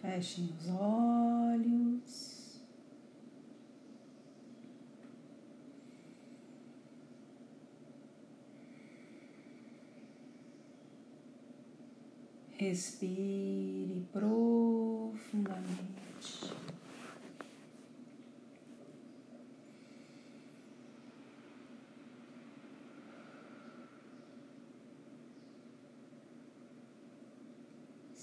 [0.00, 2.30] Fechem os olhos.
[12.56, 15.80] Respire profundamente.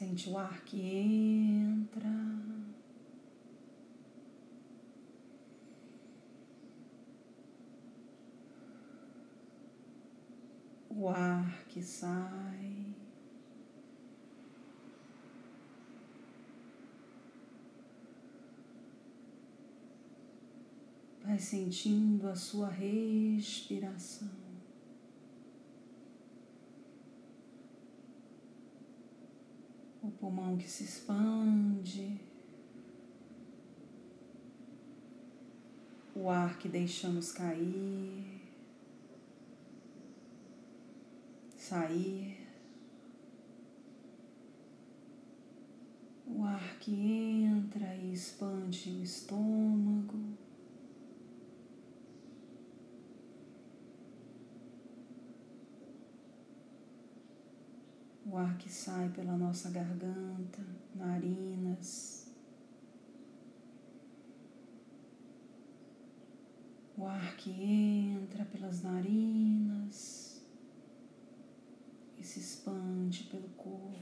[0.00, 2.08] Sente o ar que entra.
[10.88, 12.94] O ar que sai.
[21.22, 24.49] Vai sentindo a sua respiração.
[30.10, 32.20] O pulmão que se expande.
[36.16, 38.42] O ar que deixamos cair.
[41.56, 42.38] Sair.
[46.26, 50.29] O ar que entra e expande o estômago.
[58.26, 62.30] O ar que sai pela nossa garganta, narinas,
[66.96, 70.42] o ar que entra pelas narinas
[72.18, 73.98] e se expande pelo corpo.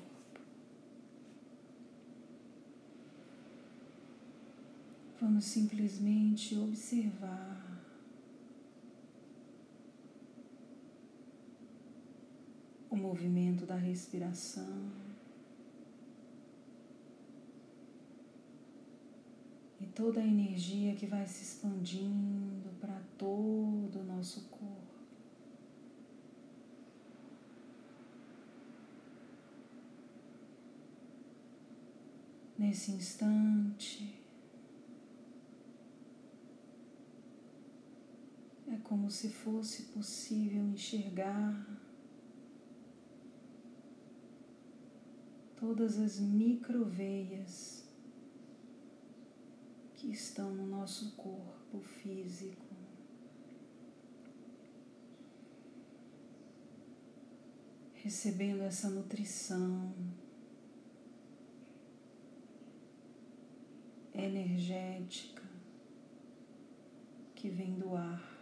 [5.20, 7.67] Vamos simplesmente observar
[12.90, 14.90] o movimento da respiração.
[19.80, 24.88] E toda a energia que vai se expandindo para todo o nosso corpo.
[32.58, 34.20] Nesse instante,
[38.66, 41.87] é como se fosse possível enxergar
[45.68, 47.86] todas as microveias
[49.96, 52.74] que estão no nosso corpo físico.
[57.96, 59.92] Recebendo essa nutrição
[64.14, 65.42] energética
[67.34, 68.37] que vem do ar.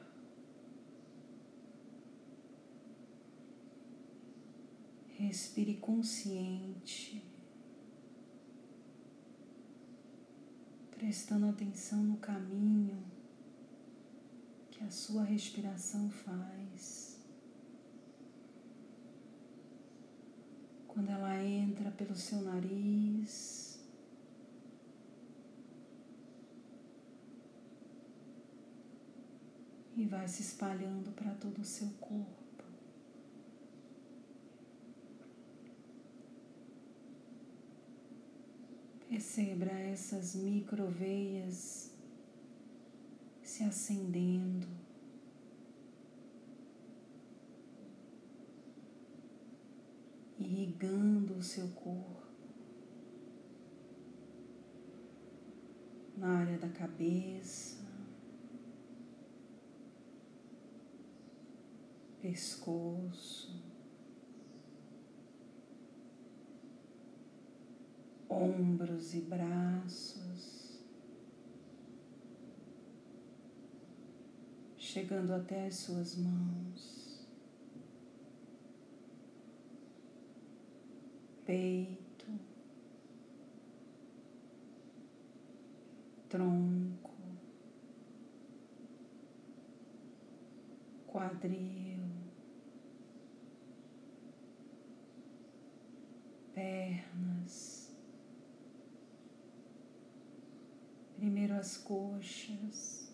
[5.26, 7.20] Respire consciente,
[10.92, 13.02] prestando atenção no caminho
[14.70, 17.18] que a sua respiração faz.
[20.86, 23.80] Quando ela entra pelo seu nariz,
[29.96, 32.45] e vai se espalhando para todo o seu corpo.
[39.08, 41.92] Perceba essas microveias
[43.42, 44.66] se acendendo.
[50.38, 52.26] Irrigando o seu corpo.
[56.16, 57.76] Na área da cabeça,
[62.20, 63.65] pescoço,
[68.36, 70.78] ombros e braços,
[74.76, 77.26] chegando até as suas mãos,
[81.46, 82.26] peito,
[86.28, 87.14] tronco,
[91.06, 92.04] quadril,
[96.54, 97.75] pernas.
[101.26, 103.12] Primeiro as coxas,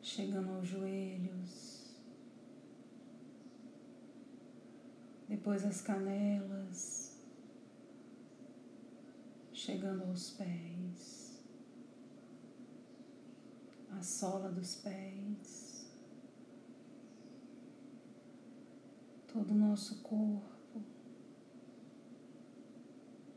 [0.00, 1.94] chegando aos joelhos,
[5.28, 7.20] depois as canelas,
[9.52, 11.42] chegando aos pés,
[13.90, 15.86] a sola dos pés,
[19.30, 20.82] todo o nosso corpo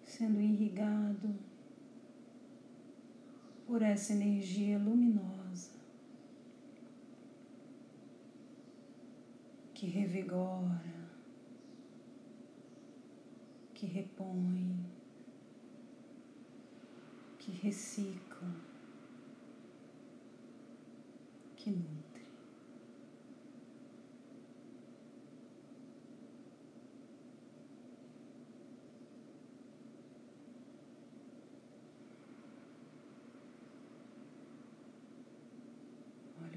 [0.06, 1.53] sendo irrigado
[3.74, 5.72] por essa energia luminosa
[9.74, 10.94] que revigora,
[13.74, 14.78] que repõe,
[17.40, 18.56] que recicla,
[21.56, 22.14] que nutre.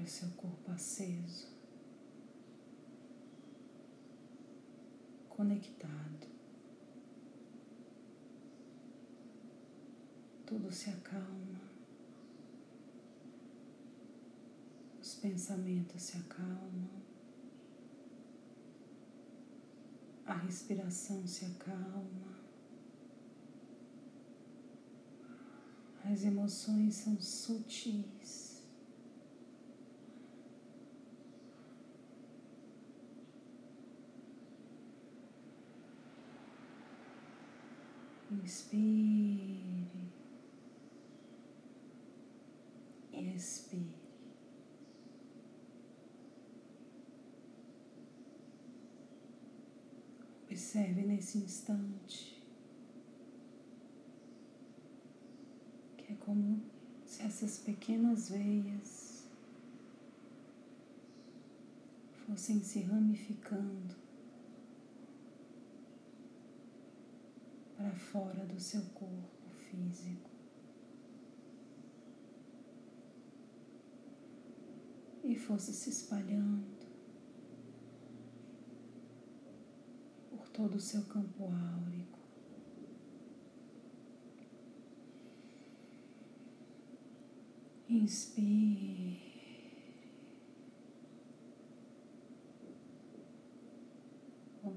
[0.07, 1.47] o seu corpo aceso,
[5.29, 6.27] conectado.
[10.45, 11.61] Tudo se acalma,
[15.01, 16.89] os pensamentos se acalmam,
[20.25, 22.37] a respiração se acalma.
[26.09, 28.46] As emoções são sutis.
[38.43, 39.87] Inspire
[43.11, 43.97] e expire.
[50.49, 52.43] Observe nesse instante
[55.97, 56.61] que é como
[57.05, 59.27] se essas pequenas veias
[62.25, 64.06] fossem se ramificando
[67.87, 70.29] para fora do seu corpo físico.
[75.23, 76.67] E fosse se espalhando
[80.29, 82.19] por todo o seu campo áurico.
[87.89, 89.26] Inspire.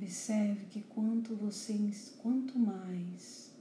[0.03, 1.75] Observe que quanto você,
[2.23, 3.53] quanto mais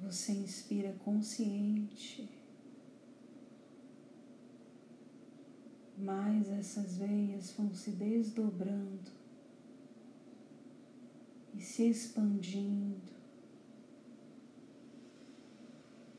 [0.00, 2.30] você inspira consciente,
[5.98, 9.10] mais essas veias vão se desdobrando
[11.56, 13.10] e se expandindo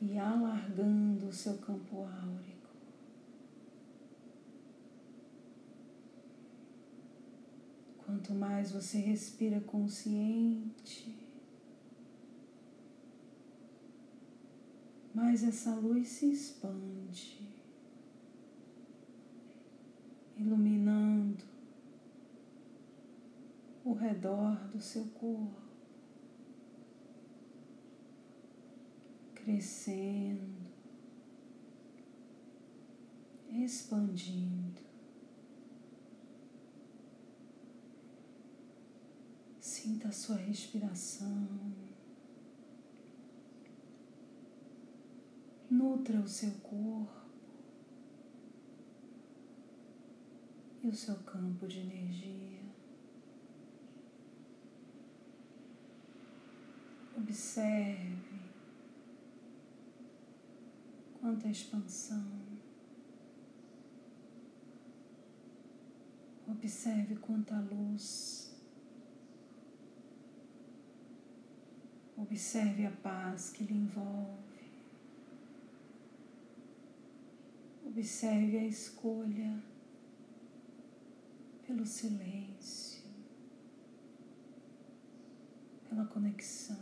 [0.02, 2.51] e alargando o seu campo áureo.
[8.12, 11.16] Quanto mais você respira consciente,
[15.14, 17.40] mais essa luz se expande,
[20.36, 21.42] iluminando
[23.82, 25.62] o redor do seu corpo,
[29.34, 30.52] crescendo,
[33.48, 34.81] expandindo.
[39.82, 41.48] Sinta a sua respiração.
[45.68, 47.10] Nutra o seu corpo
[50.84, 52.60] e o seu campo de energia.
[57.16, 58.40] Observe
[61.20, 62.30] quanta expansão.
[66.46, 68.51] Observe quanta luz.
[72.22, 74.38] Observe a paz que lhe envolve.
[77.84, 79.60] Observe a escolha
[81.66, 83.02] pelo silêncio,
[85.88, 86.76] pela conexão,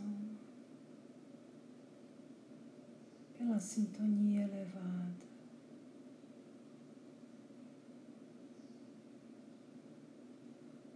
[3.35, 5.11] pela sintonia elevada.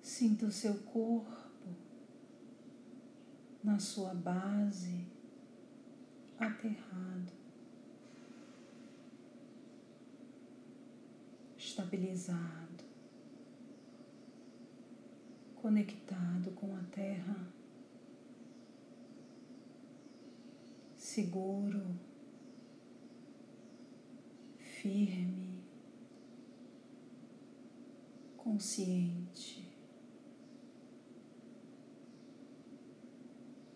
[0.01, 1.44] Sinta o seu corpo
[3.65, 5.07] na sua base
[6.37, 7.33] aterrado,
[11.57, 12.83] estabilizado,
[15.55, 17.47] conectado com a terra,
[20.95, 21.81] seguro,
[24.59, 25.59] firme,
[28.37, 29.64] consciente.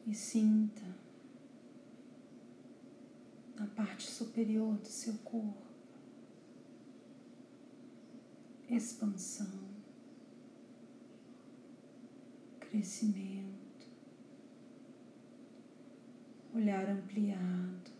[0.09, 0.81] E sinta
[3.55, 5.69] na parte superior do seu corpo
[8.67, 9.69] expansão,
[12.59, 13.87] crescimento,
[16.55, 17.91] olhar ampliado,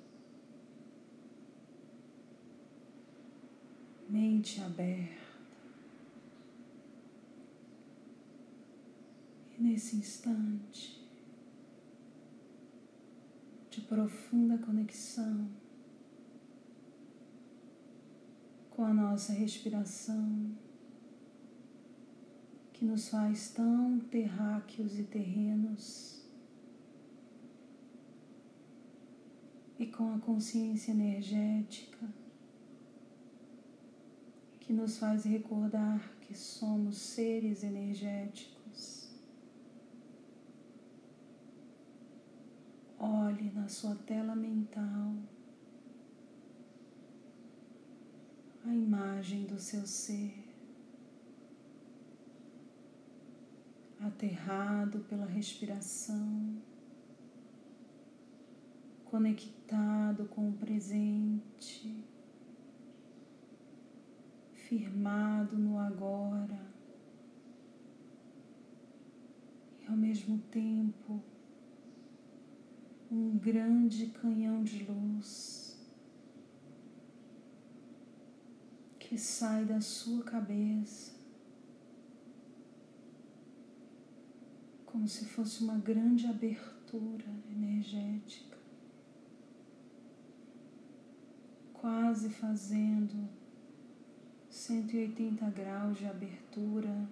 [4.07, 5.29] mente aberta.
[9.57, 10.98] E nesse instante
[13.89, 15.50] profunda conexão
[18.69, 20.51] com a nossa respiração,
[22.72, 26.17] que nos faz tão terráqueos e terrenos.
[29.79, 32.05] e com a consciência energética
[34.60, 38.58] que nos faz recordar que somos seres energéticos.
[43.11, 45.15] Olhe na sua tela mental
[48.63, 50.45] a imagem do seu ser.
[53.99, 56.61] Aterrado pela respiração
[59.05, 62.05] conectado com o presente,
[64.53, 66.63] firmado no agora
[69.81, 71.23] e ao mesmo tempo
[73.11, 75.77] um grande canhão de luz
[78.99, 81.17] que sai da sua cabeça
[84.85, 88.49] como se fosse uma grande abertura energética.
[91.81, 93.27] quase fazendo
[94.49, 97.07] 180 graus de abertura,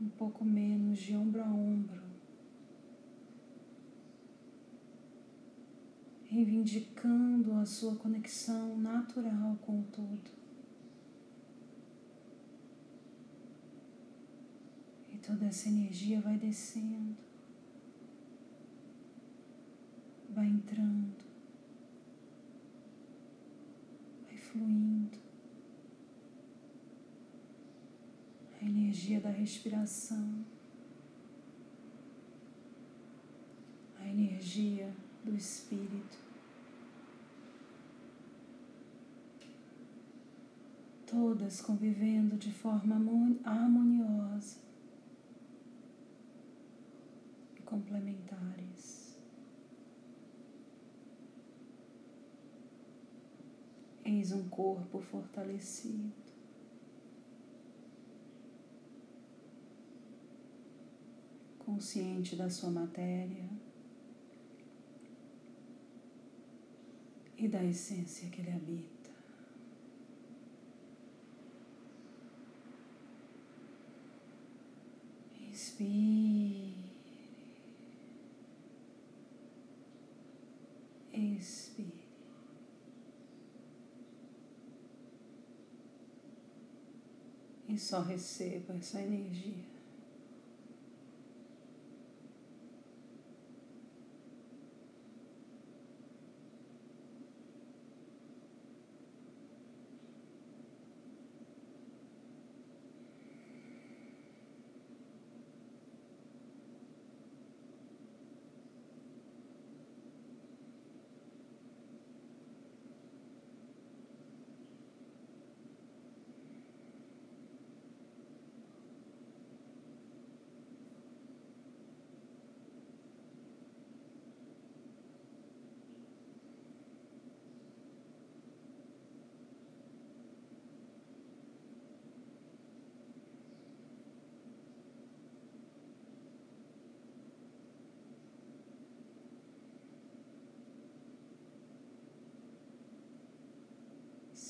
[0.00, 2.02] um pouco menos de ombro a ombro,
[6.28, 10.30] reivindicando a sua conexão natural com o todo.
[15.12, 17.16] E toda essa energia vai descendo,
[20.30, 21.28] vai entrando
[24.52, 25.18] fluindo.
[28.60, 30.44] A energia da respiração,
[34.00, 34.92] a energia
[35.24, 36.18] do espírito.
[41.06, 42.96] Todas convivendo de forma
[43.44, 44.58] harmoniosa
[47.56, 49.16] e complementares.
[54.04, 56.12] Eis um corpo fortalecido.
[61.58, 63.48] Consciente da sua matéria
[67.48, 69.10] e da essência que ele habita.
[75.50, 76.74] Inspire.
[81.12, 81.98] Expire.
[87.68, 89.77] e só receba essa energia.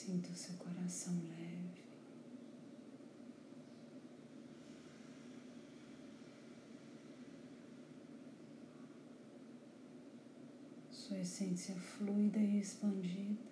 [0.09, 1.85] Sinta o seu coração leve.
[10.91, 13.43] Sua essência fluida e expandida.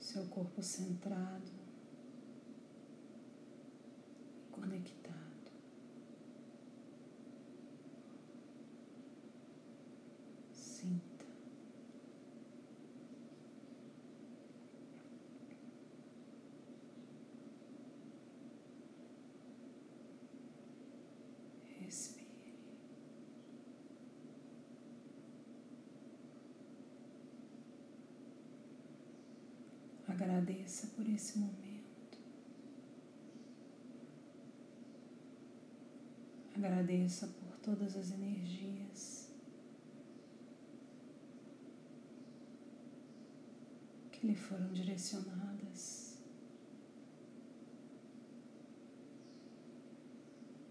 [0.00, 1.52] Seu corpo centrado
[4.36, 5.12] e conectado.
[30.42, 32.18] Agradeça por esse momento.
[36.56, 39.30] Agradeça por todas as energias
[44.10, 46.18] que lhe foram direcionadas.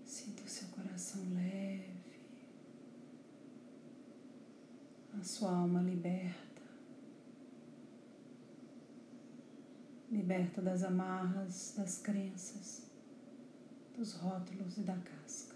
[0.04, 2.20] Sinta o seu coração leve,
[5.18, 6.51] a sua alma liberta.
[10.22, 12.84] Liberta das amarras, das crenças,
[13.98, 15.56] dos rótulos e da casca.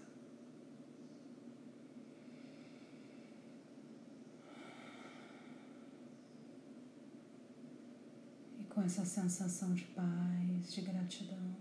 [8.58, 11.56] E com essa sensação de paz, de gratidão,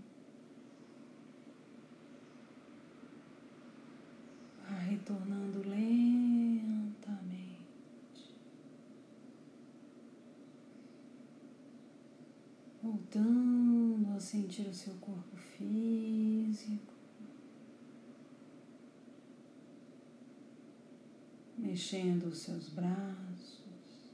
[4.67, 5.94] vai retornando lentamente.
[12.85, 16.93] Voltando a sentir o seu corpo físico,
[21.57, 24.11] mexendo os seus braços,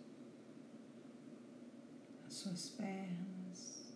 [2.26, 3.94] as suas pernas,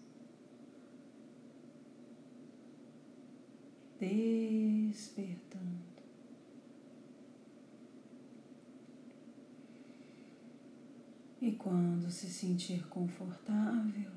[3.98, 5.56] despertando.
[11.42, 14.12] E quando se sentir confortável,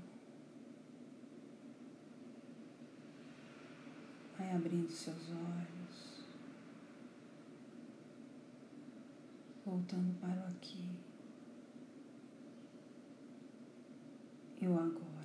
[4.38, 6.26] Vai abrindo seus olhos,
[9.64, 10.90] voltando para o aqui
[14.60, 15.17] e o agora.